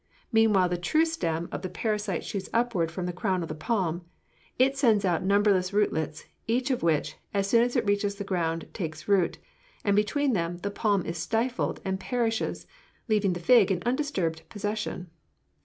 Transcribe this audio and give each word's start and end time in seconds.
Meanwhile, 0.31 0.69
the 0.69 0.79
true 0.79 1.05
stem 1.05 1.47
of 1.51 1.61
the 1.61 1.69
parasite 1.69 2.23
shoots 2.25 2.49
upward 2.55 2.89
from 2.89 3.05
the 3.05 3.13
crown 3.13 3.43
of 3.43 3.49
the 3.49 3.53
palm. 3.53 4.01
It 4.57 4.75
sends 4.75 5.05
out 5.05 5.23
numberless 5.23 5.73
rootlets, 5.73 6.25
each 6.47 6.71
of 6.71 6.81
which, 6.81 7.17
as 7.35 7.47
soon 7.47 7.61
as 7.61 7.75
it 7.75 7.85
reaches 7.85 8.15
the 8.15 8.23
ground, 8.23 8.67
takes 8.73 9.07
root; 9.07 9.37
and 9.83 9.95
between 9.95 10.33
them 10.33 10.57
the 10.63 10.71
palm 10.71 11.05
is 11.05 11.19
stifled 11.19 11.81
and 11.85 11.99
perishes, 11.99 12.65
leaving 13.09 13.33
the 13.33 13.39
fig 13.39 13.69
in 13.71 13.83
undisturbed 13.85 14.41
possession. 14.49 15.11